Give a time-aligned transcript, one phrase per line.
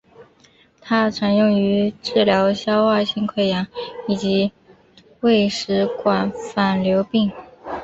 [0.81, 3.67] 它常用于治疗消化性溃疡
[4.07, 4.51] 以及
[5.19, 7.31] 胃食管反流病。